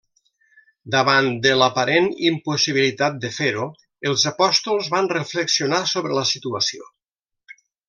[0.93, 3.67] Davant de l'aparent impossibilitat de fer-ho,
[4.13, 6.91] els apòstols van reflexionar sobre la situació.